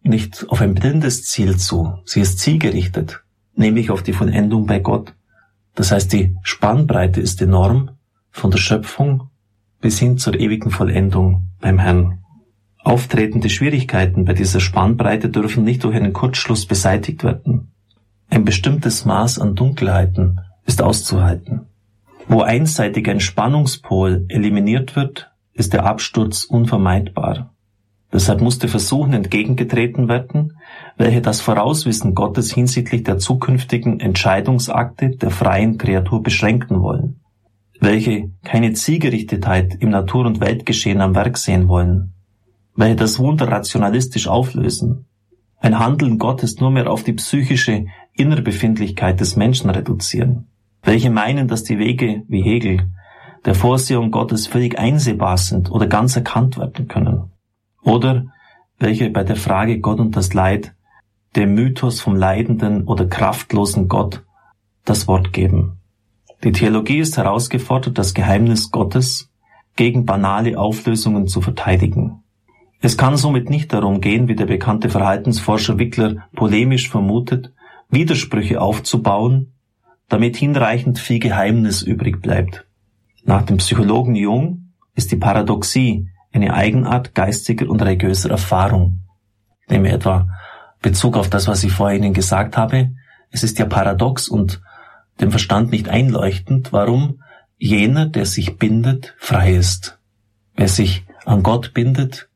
nicht 0.02 0.46
auf 0.48 0.60
ein 0.60 0.74
blindes 0.74 1.24
Ziel 1.26 1.56
zu. 1.56 1.98
Sie 2.04 2.20
ist 2.20 2.38
zielgerichtet, 2.38 3.22
nämlich 3.54 3.90
auf 3.90 4.02
die 4.02 4.12
Vollendung 4.12 4.66
bei 4.66 4.78
Gott. 4.78 5.14
Das 5.74 5.92
heißt, 5.92 6.12
die 6.12 6.36
Spannbreite 6.42 7.20
ist 7.20 7.40
enorm 7.42 7.90
von 8.30 8.50
der 8.50 8.58
Schöpfung 8.58 9.28
bis 9.80 9.98
hin 9.98 10.18
zur 10.18 10.34
ewigen 10.34 10.70
Vollendung 10.70 11.48
beim 11.60 11.78
Herrn. 11.78 12.24
Auftretende 12.78 13.50
Schwierigkeiten 13.50 14.24
bei 14.24 14.32
dieser 14.32 14.60
Spannbreite 14.60 15.28
dürfen 15.28 15.64
nicht 15.64 15.84
durch 15.84 15.94
einen 15.94 16.12
Kurzschluss 16.12 16.66
beseitigt 16.66 17.22
werden. 17.22 17.72
Ein 18.30 18.44
bestimmtes 18.44 19.04
Maß 19.04 19.38
an 19.38 19.54
Dunkelheiten 19.54 20.40
ist 20.66 20.82
auszuhalten. 20.82 21.66
Wo 22.28 22.42
einseitig 22.42 23.08
ein 23.08 23.20
Spannungspol 23.20 24.26
eliminiert 24.28 24.96
wird, 24.96 25.30
ist 25.54 25.72
der 25.72 25.84
Absturz 25.84 26.44
unvermeidbar. 26.44 27.54
Deshalb 28.12 28.40
musste 28.40 28.68
Versuchen 28.68 29.12
entgegengetreten 29.12 30.08
werden, 30.08 30.58
welche 30.96 31.20
das 31.20 31.40
Vorauswissen 31.40 32.14
Gottes 32.14 32.52
hinsichtlich 32.52 33.02
der 33.02 33.18
zukünftigen 33.18 34.00
Entscheidungsakte 34.00 35.10
der 35.10 35.30
freien 35.30 35.78
Kreatur 35.78 36.22
beschränken 36.22 36.80
wollen, 36.82 37.20
welche 37.80 38.30
keine 38.44 38.72
Zielgerichtetheit 38.72 39.76
im 39.80 39.90
Natur- 39.90 40.26
und 40.26 40.40
Weltgeschehen 40.40 41.00
am 41.00 41.14
Werk 41.14 41.36
sehen 41.38 41.68
wollen, 41.68 42.12
welche 42.76 42.96
das 42.96 43.18
Wunder 43.18 43.48
rationalistisch 43.48 44.28
auflösen, 44.28 45.06
ein 45.60 45.78
Handeln 45.78 46.18
Gottes 46.18 46.60
nur 46.60 46.70
mehr 46.70 46.90
auf 46.90 47.02
die 47.02 47.14
psychische 47.14 47.86
Innerbefindlichkeit 48.12 49.20
des 49.20 49.36
Menschen 49.36 49.70
reduzieren. 49.70 50.48
Welche 50.82 51.10
meinen, 51.10 51.48
dass 51.48 51.64
die 51.64 51.78
Wege, 51.78 52.22
wie 52.28 52.42
Hegel, 52.42 52.90
der 53.44 53.54
Vorsehung 53.54 54.10
Gottes 54.10 54.46
völlig 54.46 54.78
einsehbar 54.78 55.36
sind 55.38 55.70
oder 55.70 55.86
ganz 55.86 56.16
erkannt 56.16 56.58
werden 56.58 56.88
können. 56.88 57.32
Oder 57.82 58.26
welche 58.78 59.10
bei 59.10 59.24
der 59.24 59.36
Frage 59.36 59.80
Gott 59.80 60.00
und 60.00 60.16
das 60.16 60.34
Leid 60.34 60.74
dem 61.36 61.54
Mythos 61.54 62.00
vom 62.00 62.16
leidenden 62.16 62.84
oder 62.84 63.06
kraftlosen 63.06 63.88
Gott 63.88 64.24
das 64.84 65.06
Wort 65.08 65.32
geben. 65.32 65.78
Die 66.42 66.52
Theologie 66.52 66.98
ist 66.98 67.16
herausgefordert, 67.16 67.98
das 67.98 68.14
Geheimnis 68.14 68.70
Gottes 68.70 69.30
gegen 69.76 70.06
banale 70.06 70.58
Auflösungen 70.58 71.26
zu 71.26 71.40
verteidigen. 71.40 72.22
Es 72.80 72.96
kann 72.96 73.16
somit 73.16 73.50
nicht 73.50 73.72
darum 73.72 74.00
gehen, 74.00 74.28
wie 74.28 74.36
der 74.36 74.46
bekannte 74.46 74.88
Verhaltensforscher 74.88 75.78
Wickler 75.78 76.28
polemisch 76.34 76.88
vermutet, 76.88 77.52
Widersprüche 77.90 78.60
aufzubauen, 78.60 79.52
damit 80.08 80.36
hinreichend 80.36 80.98
viel 80.98 81.18
Geheimnis 81.18 81.82
übrig 81.82 82.22
bleibt. 82.22 82.66
Nach 83.24 83.42
dem 83.42 83.56
Psychologen 83.56 84.14
Jung 84.14 84.72
ist 84.94 85.10
die 85.10 85.16
Paradoxie 85.16 86.08
eine 86.32 86.54
Eigenart 86.54 87.14
geistiger 87.14 87.68
und 87.68 87.82
religiöser 87.82 88.30
Erfahrung. 88.30 89.00
Ich 89.62 89.70
nehme 89.70 89.90
etwa 89.90 90.28
Bezug 90.80 91.16
auf 91.16 91.28
das, 91.28 91.48
was 91.48 91.64
ich 91.64 91.72
vorher 91.72 91.98
Ihnen 91.98 92.14
gesagt 92.14 92.56
habe. 92.56 92.92
Es 93.30 93.42
ist 93.42 93.58
ja 93.58 93.66
paradox 93.66 94.28
und 94.28 94.62
dem 95.20 95.30
Verstand 95.30 95.70
nicht 95.70 95.88
einleuchtend, 95.88 96.72
warum 96.72 97.22
jener, 97.58 98.06
der 98.06 98.24
sich 98.24 98.56
bindet, 98.56 99.14
frei 99.18 99.54
ist. 99.54 99.98
Wer 100.54 100.68
sich 100.68 101.04
an 101.24 101.42
Gott 101.42 101.74
bindet, 101.74 102.27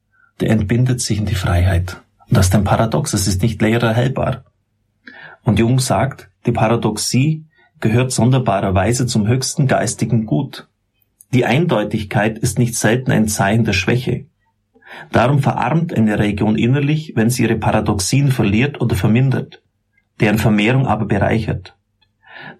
der 0.43 0.51
entbindet 0.51 1.01
sich 1.01 1.19
in 1.19 1.27
die 1.27 1.37
Freiheit. 1.37 2.03
Und 2.29 2.37
das 2.37 2.47
ist 2.47 2.55
ein 2.57 2.65
Paradox, 2.65 3.15
es 3.15 3.29
ist 3.29 3.43
nicht 3.43 3.63
leer 3.63 3.81
erhellbar. 3.81 4.45
Und 5.45 5.61
Jung 5.61 5.79
sagt, 5.79 6.31
die 6.47 6.53
Paradoxie 6.53 7.47
gehört 7.79 8.11
sonderbarerweise 8.11 9.07
zum 9.07 9.29
höchsten 9.29 9.69
geistigen 9.69 10.27
Gut. 10.27 10.69
Die 11.33 11.45
Eindeutigkeit 11.45 12.39
ist 12.39 12.59
nicht 12.59 12.75
selten 12.75 13.13
ein 13.13 13.29
Zeichen 13.29 13.65
der 13.65 13.73
Schwäche. 13.73 14.27
Darum 15.13 15.39
verarmt 15.39 15.95
eine 15.95 16.19
Region 16.19 16.57
innerlich, 16.57 17.13
wenn 17.15 17.31
sie 17.31 17.45
ihre 17.45 17.57
Paradoxien 17.57 18.33
verliert 18.33 18.81
oder 18.81 18.97
vermindert, 18.97 19.63
deren 20.19 20.39
Vermehrung 20.39 20.89
aber 20.89 21.07
bereichert. 21.07 21.77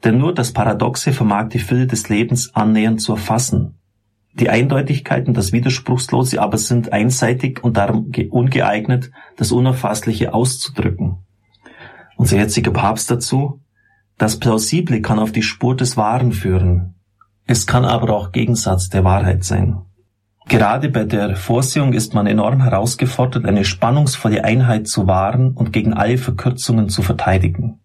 Denn 0.05 0.19
nur 0.19 0.33
das 0.33 0.53
Paradoxe 0.53 1.13
vermag 1.13 1.49
die 1.49 1.59
Fülle 1.59 1.89
des 1.89 2.09
Lebens 2.09 2.55
annähernd 2.55 3.03
zu 3.03 3.13
erfassen. 3.13 3.75
Die 4.35 4.49
Eindeutigkeit 4.49 5.29
und 5.29 5.37
das 5.37 5.53
Widerspruchslose 5.53 6.41
aber 6.41 6.57
sind 6.57 6.93
einseitig 6.93 7.63
und 7.63 7.77
darum 7.77 8.11
ungeeignet, 8.31 9.11
das 9.37 9.53
Unerfassliche 9.53 10.33
auszudrücken. 10.33 11.19
Unser 12.17 12.39
jetziger 12.39 12.71
Papst 12.71 13.11
dazu, 13.11 13.61
das 14.17 14.39
Plausible 14.39 15.03
kann 15.03 15.19
auf 15.19 15.33
die 15.33 15.43
Spur 15.43 15.77
des 15.77 15.97
Wahren 15.97 16.33
führen. 16.33 16.95
Es 17.47 17.67
kann 17.67 17.85
aber 17.85 18.15
auch 18.15 18.33
Gegensatz 18.33 18.89
der 18.89 19.05
Wahrheit 19.05 19.45
sein. 19.45 19.83
Gerade 20.49 20.89
bei 20.89 21.05
der 21.05 21.37
Vorsehung 21.37 21.93
ist 21.93 22.15
man 22.15 22.27
enorm 22.27 22.63
herausgefordert, 22.63 23.45
eine 23.47 23.65
spannungsvolle 23.65 24.45
Einheit 24.45 24.89
zu 24.89 25.07
wahren 25.07 25.53
und 25.53 25.73
gegen 25.73 25.93
alle 25.93 26.19
Verkürzungen 26.19 26.89
zu 26.89 27.03
verteidigen. 27.03 27.81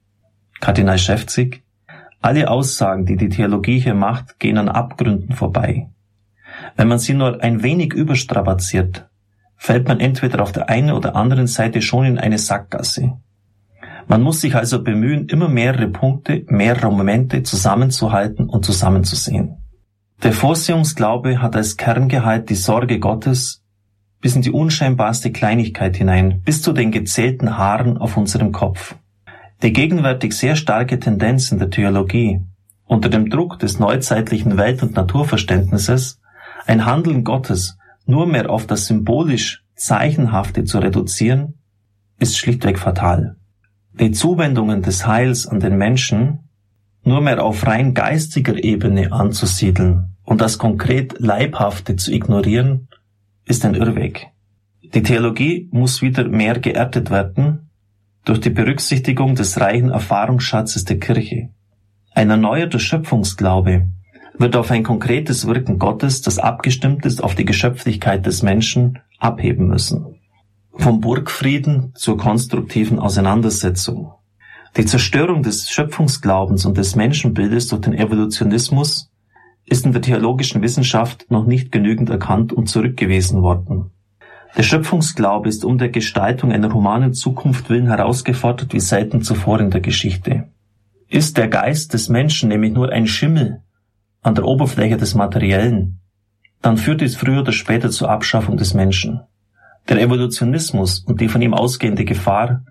Kardinal 0.60 0.98
Schäfzig, 0.98 1.63
alle 2.22 2.50
Aussagen, 2.50 3.06
die 3.06 3.16
die 3.16 3.30
Theologie 3.30 3.80
hier 3.80 3.94
macht, 3.94 4.39
gehen 4.39 4.58
an 4.58 4.70
Abgründen 4.70 5.34
vorbei. 5.34 5.89
Wenn 6.77 6.88
man 6.88 7.00
sie 7.00 7.15
nur 7.15 7.43
ein 7.43 7.63
wenig 7.63 7.93
überstrapaziert, 7.93 9.10
fällt 9.55 9.88
man 9.88 10.00
entweder 10.00 10.43
auf 10.43 10.51
der 10.51 10.69
einen 10.69 10.91
oder 10.91 11.15
anderen 11.15 11.48
Seite 11.48 11.81
schon 11.81 12.05
in 12.05 12.19
eine 12.19 12.38
Sackgasse. 12.38 13.17
Man 14.07 14.22
muss 14.22 14.39
sich 14.39 14.55
also 14.55 14.84
bemühen, 14.84 15.27
immer 15.27 15.50
mehrere 15.50 15.88
Punkte, 15.88 16.46
mehrere 16.48 16.91
Momente 16.91 17.43
zusammenzuhalten 17.43 18.48
und 18.48 18.63
zusammenzusehen. 18.63 19.57
Der 20.24 20.31
Vorsehungsglaube 20.31 21.41
hat 21.41 21.55
als 21.55 21.77
Kerngehalt 21.77 22.50
die 22.50 22.55
Sorge 22.55 23.00
Gottes 23.00 23.63
bis 24.22 24.36
in 24.36 24.41
die 24.41 24.51
unscheinbarste 24.51 25.31
Kleinigkeit 25.31 25.98
hinein, 25.98 26.41
bis 26.43 26.62
zu 26.62 26.74
den 26.74 26.91
gezählten 26.91 27.57
Haaren 27.57 27.98
auf 27.98 28.17
unserem 28.17 28.51
Kopf. 28.51 28.96
Die 29.62 29.74
gegenwärtig 29.74 30.34
sehr 30.34 30.55
starke 30.55 31.00
Tendenz 31.00 31.51
in 31.51 31.60
der 31.60 31.69
Theologie, 31.69 32.41
unter 32.86 33.10
dem 33.10 33.29
Druck 33.29 33.60
des 33.60 33.79
neuzeitlichen 33.79 34.57
Welt- 34.57 34.81
und 34.84 34.96
Naturverständnisses, 34.96 36.19
ein 36.68 36.86
Handeln 36.86 37.24
Gottes 37.24 37.78
nur 38.06 38.28
mehr 38.28 38.50
auf 38.50 38.68
das 38.68 38.88
symbolisch 38.88 39.64
Zeichenhafte 39.76 40.64
zu 40.64 40.80
reduzieren, 40.80 41.56
ist 42.20 42.38
schlichtweg 42.38 42.80
fatal. 42.80 43.38
Die 43.94 44.12
Zuwendungen 44.12 44.82
des 44.82 45.08
Heils 45.08 45.48
an 45.48 45.60
den 45.60 45.78
Menschen 45.78 46.50
nur 47.04 47.22
mehr 47.22 47.44
auf 47.44 47.66
rein 47.66 47.94
geistiger 47.94 48.62
Ebene 48.64 49.12
anzusiedeln 49.12 50.16
und 50.24 50.42
das 50.42 50.58
konkret 50.58 51.20
Leibhafte 51.20 51.96
zu 51.96 52.12
ignorieren, 52.12 52.90
ist 53.46 53.66
ein 53.66 53.76
Irrweg. 53.76 54.28
Die 54.94 55.04
Theologie 55.04 55.70
muss 55.72 56.02
wieder 56.02 56.28
mehr 56.28 56.60
geerdet 56.60 57.10
werden 57.10 57.70
durch 58.26 58.42
die 58.42 58.50
Berücksichtigung 58.50 59.36
des 59.36 59.60
reichen 59.60 59.90
Erfahrungsschatzes 59.90 60.84
der 60.84 61.00
Kirche. 61.00 61.50
Ein 62.14 62.30
erneuerter 62.30 62.80
Schöpfungsglaube 62.80 63.88
wird 64.38 64.56
auf 64.56 64.72
ein 64.72 64.84
konkretes 64.84 65.48
Wirken 65.48 65.79
Gottes, 65.79 66.22
das 66.22 66.39
abgestimmt 66.39 67.06
ist 67.06 67.24
auf 67.24 67.36
die 67.36 67.46
Geschöpflichkeit 67.46 68.25
des 68.25 68.44
Menschen, 68.44 69.00
abheben 69.20 69.67
müssen. 69.67 70.20
Vom 70.74 71.01
Burgfrieden 71.01 71.94
zur 71.96 72.17
konstruktiven 72.17 73.00
Auseinandersetzung, 73.00 74.13
die 74.75 74.86
Zerstörung 74.86 75.41
des 75.41 75.72
Schöpfungsglaubens 75.72 76.65
und 76.65 76.77
des 76.77 76.96
Menschenbildes 76.96 77.67
durch 77.67 77.82
den 77.82 77.94
Evolutionismus 77.94 79.10
ist 79.65 79.86
in 79.86 79.91
der 79.91 80.01
theologischen 80.03 80.62
Wissenschaft 80.62 81.25
noch 81.29 81.46
nicht 81.46 81.72
genügend 81.72 82.10
erkannt 82.10 82.53
und 82.53 82.67
zurückgewiesen 82.67 83.41
worden. 83.41 83.91
Der 84.56 84.63
Schöpfungsglaube 84.63 85.50
ist 85.50 85.65
um 85.65 85.77
der 85.77 85.89
Gestaltung 85.89 86.51
einer 86.51 86.74
humanen 86.74 87.13
Zukunft 87.13 87.70
willen 87.70 87.88
herausgefordert 87.88 88.74
wie 88.74 88.79
selten 88.79 89.22
zuvor 89.22 89.60
in 89.60 89.72
der 89.72 89.82
Geschichte. 89.82 90.48
Ist 91.10 91.38
der 91.38 91.48
Geist 91.48 91.94
des 91.94 92.10
Menschen 92.10 92.50
nämlich 92.50 92.74
nur 92.74 92.91
ein 92.91 93.08
Schimmel 93.08 93.62
an 94.22 94.36
der 94.36 94.46
Oberfläche 94.46 94.98
des 94.98 95.16
Materiellen, 95.16 96.00
dann 96.62 96.78
führt 96.78 97.02
dies 97.02 97.16
früher 97.16 97.42
oder 97.42 97.52
später 97.52 97.90
zur 97.90 98.10
Abschaffung 98.10 98.58
des 98.58 98.74
Menschen. 98.74 99.22
Der 99.90 100.02
Evolutionismus 100.02 101.00
und 101.00 101.22
die 101.22 101.30
von 101.30 101.42
ihm 101.42 101.54
ausgehende 101.54 102.04
Gefahr 102.04 102.64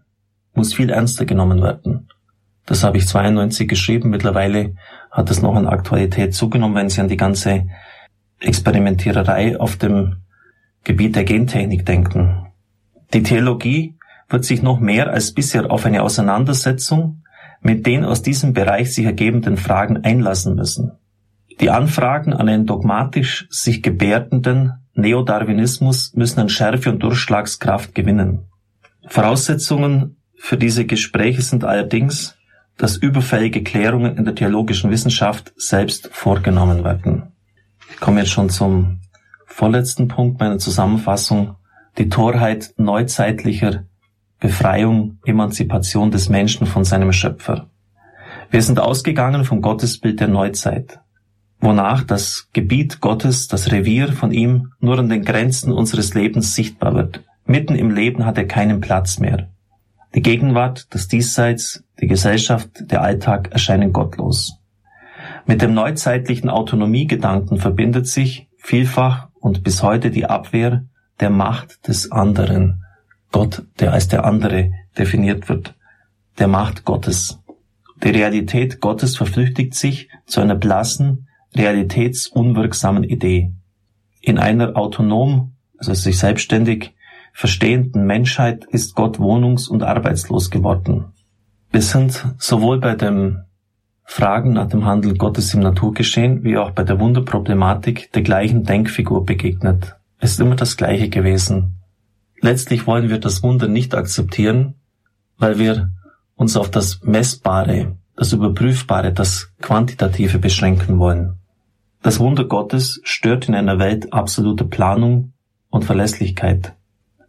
muss 0.55 0.75
viel 0.75 0.91
ernster 0.91 1.25
genommen 1.25 1.63
werden. 1.63 2.09
Das 2.67 2.83
habe 2.83 2.99
ich 2.99 3.07
92 3.07 3.69
geschrieben. 3.69 4.11
Mittlerweile 4.11 4.75
hat 5.11 5.31
es 5.31 5.41
noch 5.41 5.55
an 5.55 5.67
Aktualität 5.67 6.35
zugenommen, 6.35 6.75
wenn 6.75 6.89
Sie 6.91 7.01
an 7.01 7.09
die 7.09 7.17
ganze 7.17 7.69
Experimentiererei 8.41 9.59
auf 9.59 9.77
dem 9.77 10.17
Gebiet 10.85 11.17
der 11.17 11.25
Gentechnik 11.25 11.87
denken. 11.87 12.49
Die 13.15 13.23
Theologie 13.23 13.97
wird 14.29 14.45
sich 14.45 14.63
noch 14.63 14.81
mehr 14.81 15.11
als 15.11 15.33
bisher 15.33 15.71
auf 15.71 15.87
eine 15.87 16.03
Auseinandersetzung 16.03 17.23
mit 17.61 17.87
den 17.87 18.05
aus 18.05 18.23
diesem 18.23 18.53
Bereich 18.53 18.93
sich 18.93 19.07
ergebenden 19.07 19.57
Fragen 19.57 20.05
einlassen 20.05 20.55
müssen. 20.55 20.93
Die 21.61 21.71
Anfragen 21.71 22.33
an 22.33 22.49
einen 22.49 22.67
dogmatisch 22.67 23.47
sich 23.51 23.83
gebärdenden 23.83 24.75
Neodarwinismus 24.95 26.15
müssen 26.15 26.41
an 26.41 26.49
Schärfe 26.49 26.91
und 26.91 27.03
Durchschlagskraft 27.03 27.95
gewinnen. 27.95 28.47
Voraussetzungen 29.09 30.17
für 30.37 30.57
diese 30.57 30.87
Gespräche 30.87 31.43
sind 31.43 31.65
allerdings, 31.65 32.37
dass 32.77 32.97
überfällige 32.97 33.63
Klärungen 33.63 34.17
in 34.17 34.25
der 34.25 34.35
theologischen 34.35 34.91
Wissenschaft 34.91 35.53
selbst 35.57 36.11
vorgenommen 36.13 36.85
werden. 36.85 37.33
Ich 37.91 38.01
komme 38.01 38.21
jetzt 38.21 38.33
schon 38.33 38.51
zum 38.51 39.01
vorletzten 39.47 40.09
Punkt 40.09 40.41
meiner 40.41 40.59
Zusammenfassung. 40.59 41.57
Die 41.97 42.11
Torheit 42.11 42.75
neuzeitlicher 42.77 43.85
Befreiung, 44.39 45.19
Emanzipation 45.25 46.11
des 46.11 46.29
Menschen 46.29 46.67
von 46.67 46.85
seinem 46.85 47.13
Schöpfer. 47.13 47.71
Wir 48.51 48.61
sind 48.61 48.79
ausgegangen 48.79 49.45
vom 49.45 49.63
Gottesbild 49.63 50.21
der 50.21 50.29
Neuzeit, 50.29 51.01
wonach 51.61 52.03
das 52.03 52.49
Gebiet 52.53 53.01
Gottes, 53.01 53.49
das 53.49 53.73
Revier 53.73 54.13
von 54.13 54.33
ihm 54.33 54.73
nur 54.81 54.99
an 54.99 55.09
den 55.09 55.25
Grenzen 55.25 55.73
unseres 55.73 56.15
Lebens 56.15 56.55
sichtbar 56.55 56.95
wird. 56.95 57.23
Mitten 57.45 57.75
im 57.75 57.91
Leben 57.91 58.25
hat 58.27 58.39
er 58.39 58.47
keinen 58.47 58.81
Platz 58.81 59.19
mehr. 59.19 59.49
Die 60.15 60.23
Gegenwart, 60.23 60.87
das 60.91 61.09
Diesseits, 61.09 61.85
die 62.01 62.07
Gesellschaft, 62.07 62.71
der 62.91 63.03
Alltag 63.03 63.53
erscheinen 63.53 63.93
gottlos. 63.93 64.59
Mit 65.47 65.63
dem 65.63 65.75
neuzeitlichen 65.75 66.51
Autonomiegedanken 66.51 67.59
verbindet 67.59 68.07
sich 68.07 68.49
vielfach 68.57 69.29
und 69.35 69.63
bis 69.63 69.83
heute 69.83 70.11
die 70.11 70.27
Abwehr 70.27 70.85
der 71.21 71.31
Macht 71.31 71.87
des 71.89 72.11
anderen. 72.11 72.83
Gott, 73.33 73.65
der 73.79 73.93
als 73.93 74.09
der 74.09 74.25
andere 74.25 74.73
definiert 74.99 75.49
wird, 75.49 75.75
der 76.39 76.49
Macht 76.49 76.85
Gottes. 76.85 77.39
Die 78.03 78.11
Realität 78.11 78.81
Gottes 78.81 79.17
verflüchtigt 79.17 79.75
sich 79.75 80.09
zu 80.27 80.41
einer 80.41 80.55
blassen, 80.55 81.29
realitätsunwirksamen 81.57 83.05
Idee. 83.05 83.53
In 84.21 84.39
einer 84.39 84.77
autonom, 84.77 85.53
also 85.79 85.95
sich 85.95 86.19
selbstständig 86.19 86.95
verstehenden 87.33 88.07
Menschheit 88.07 88.65
ist 88.65 88.95
Gott 88.95 89.19
wohnungs- 89.19 89.69
und 89.69 89.83
arbeitslos 89.83 90.51
geworden. 90.51 91.13
Wir 91.71 91.83
sind 91.83 92.25
sowohl 92.39 92.81
bei 92.81 92.95
dem 92.95 93.43
Fragen 94.05 94.53
nach 94.55 94.69
dem 94.69 94.85
Handel 94.85 95.17
Gottes 95.17 95.53
im 95.53 95.61
Naturgeschehen 95.61 96.45
wie 96.45 96.57
auch 96.57 96.71
bei 96.71 96.85
der 96.85 96.99
Wunderproblematik 97.01 98.13
der 98.13 98.23
gleichen 98.23 98.65
Denkfigur 98.65 99.27
begegnet. 99.27 99.97
Es 100.19 100.33
ist 100.33 100.41
immer 100.41 100.57
das 100.57 100.77
Gleiche 100.77 101.11
gewesen. 101.11 101.75
Letztlich 102.41 102.87
wollen 102.87 103.11
wir 103.11 103.19
das 103.19 103.43
Wunder 103.43 103.69
nicht 103.69 103.95
akzeptieren, 103.95 104.75
weil 105.39 105.59
wir 105.59 105.91
uns 106.37 106.57
auf 106.57 106.71
das 106.71 107.03
Messbare, 107.03 107.97
das 108.15 108.33
Überprüfbare, 108.33 109.13
das 109.13 109.53
Quantitative 109.61 110.39
beschränken 110.39 110.99
wollen. 110.99 111.39
Das 112.07 112.21
Wunder 112.21 112.45
Gottes 112.45 113.01
stört 113.03 113.49
in 113.49 113.57
einer 113.57 113.81
Welt 113.81 114.13
absoluter 114.13 114.65
Planung 114.65 115.33
und 115.71 115.85
Verlässlichkeit. 115.85 116.73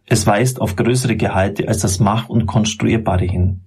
Es 0.06 0.24
weist 0.24 0.60
auf 0.60 0.76
größere 0.76 1.16
Gehalte 1.16 1.66
als 1.66 1.80
das 1.80 1.98
Mach- 1.98 2.28
und 2.28 2.46
Konstruierbare 2.46 3.24
hin. 3.24 3.62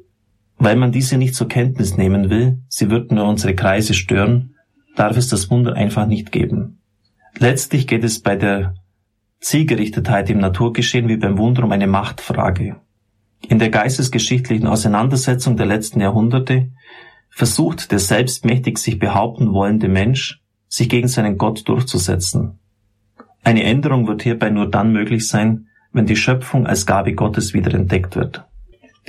Weil 0.58 0.78
man 0.78 0.94
diese 0.94 1.18
nicht 1.18 1.36
zur 1.36 1.50
Kenntnis 1.50 1.98
nehmen 1.98 2.30
will, 2.30 2.60
sie 2.70 2.90
würden 2.90 3.16
nur 3.18 3.28
unsere 3.28 3.56
Kreise 3.56 3.94
stören, 3.94 4.56
darf 4.96 5.18
es 5.18 5.28
das 5.28 5.52
Wunder 5.52 5.74
einfach 5.74 6.08
nicht 6.08 6.32
geben. 6.32 6.80
Letztlich 7.38 7.88
geht 7.88 8.06
es 8.06 8.22
bei 8.22 8.38
der 8.38 8.76
Zielgerichtetheit 9.42 10.30
im 10.30 10.38
Naturgeschehen 10.38 11.10
wie 11.10 11.18
beim 11.18 11.38
Wunder 11.38 11.66
um 11.66 11.74
eine 11.74 11.88
Machtfrage. 11.88 12.78
In 13.50 13.60
der 13.60 13.70
geistesgeschichtlichen 13.70 14.66
Auseinandersetzung 14.66 15.58
der 15.58 15.66
letzten 15.66 16.00
Jahrhunderte 16.00 16.72
versucht 17.30 17.92
der 17.92 18.00
selbstmächtig 18.00 18.78
sich 18.78 18.98
behaupten 18.98 19.52
wollende 19.52 19.90
Mensch, 19.90 20.41
sich 20.72 20.88
gegen 20.88 21.10
seinen 21.10 21.38
Gott 21.38 21.68
durchzusetzen. 21.68 22.58
Eine 23.44 23.64
Änderung 23.64 24.08
wird 24.08 24.24
hierbei 24.24 24.50
nur 24.50 24.70
dann 24.70 24.94
möglich 24.94 25.28
sein, 25.28 25.68
wenn 25.92 26.06
die 26.06 26.16
Schöpfung 26.16 26.66
als 26.66 26.86
Gabe 26.86 27.14
Gottes 27.14 27.54
wieder 27.54 27.74
entdeckt 27.74 28.16
wird. 28.16 28.46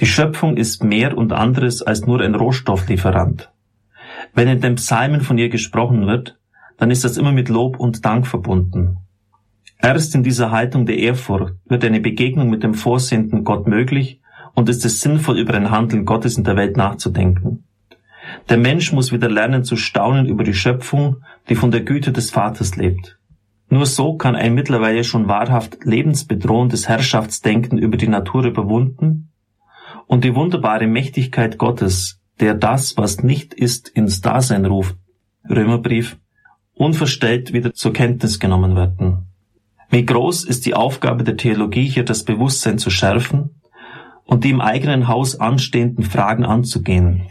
Die 0.00 0.06
Schöpfung 0.06 0.56
ist 0.56 0.82
mehr 0.82 1.16
und 1.16 1.32
anderes 1.32 1.80
als 1.80 2.04
nur 2.04 2.20
ein 2.20 2.34
Rohstofflieferant. 2.34 3.52
Wenn 4.34 4.48
in 4.48 4.60
den 4.60 4.74
Psalmen 4.74 5.20
von 5.20 5.38
ihr 5.38 5.50
gesprochen 5.50 6.06
wird, 6.06 6.36
dann 6.78 6.90
ist 6.90 7.04
das 7.04 7.16
immer 7.16 7.32
mit 7.32 7.48
Lob 7.48 7.78
und 7.78 8.04
Dank 8.04 8.26
verbunden. 8.26 8.96
Erst 9.80 10.16
in 10.16 10.24
dieser 10.24 10.50
Haltung 10.50 10.84
der 10.84 10.98
Ehrfurcht 10.98 11.54
wird 11.66 11.84
eine 11.84 12.00
Begegnung 12.00 12.50
mit 12.50 12.64
dem 12.64 12.74
vorsehenden 12.74 13.44
Gott 13.44 13.68
möglich 13.68 14.20
und 14.54 14.68
ist 14.68 14.84
es 14.84 15.00
sinnvoll, 15.00 15.38
über 15.38 15.54
ein 15.54 15.70
Handeln 15.70 16.04
Gottes 16.04 16.36
in 16.36 16.44
der 16.44 16.56
Welt 16.56 16.76
nachzudenken. 16.76 17.64
Der 18.48 18.58
Mensch 18.58 18.92
muss 18.92 19.12
wieder 19.12 19.30
lernen 19.30 19.64
zu 19.64 19.76
staunen 19.76 20.26
über 20.26 20.44
die 20.44 20.54
Schöpfung, 20.54 21.16
die 21.48 21.54
von 21.54 21.70
der 21.70 21.82
Güte 21.82 22.12
des 22.12 22.30
Vaters 22.30 22.76
lebt. 22.76 23.18
Nur 23.68 23.86
so 23.86 24.16
kann 24.16 24.36
ein 24.36 24.54
mittlerweile 24.54 25.02
schon 25.02 25.28
wahrhaft 25.28 25.84
lebensbedrohendes 25.84 26.88
Herrschaftsdenken 26.88 27.78
über 27.78 27.96
die 27.96 28.08
Natur 28.08 28.44
überwunden 28.44 29.30
und 30.06 30.24
die 30.24 30.34
wunderbare 30.34 30.86
Mächtigkeit 30.86 31.58
Gottes, 31.58 32.20
der 32.38 32.54
das, 32.54 32.96
was 32.96 33.22
nicht 33.22 33.54
ist, 33.54 33.88
ins 33.88 34.20
Dasein 34.20 34.66
ruft, 34.66 34.96
Römerbrief, 35.48 36.18
unverstellt 36.74 37.52
wieder 37.52 37.72
zur 37.72 37.92
Kenntnis 37.92 38.38
genommen 38.38 38.76
werden. 38.76 39.26
Wie 39.88 40.04
groß 40.04 40.44
ist 40.44 40.66
die 40.66 40.74
Aufgabe 40.74 41.24
der 41.24 41.36
Theologie, 41.36 41.88
hier 41.88 42.04
das 42.04 42.24
Bewusstsein 42.24 42.78
zu 42.78 42.90
schärfen 42.90 43.62
und 44.24 44.44
die 44.44 44.50
im 44.50 44.60
eigenen 44.60 45.08
Haus 45.08 45.38
anstehenden 45.38 46.04
Fragen 46.04 46.44
anzugehen. 46.44 47.28